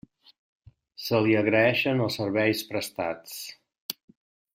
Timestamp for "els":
2.05-2.17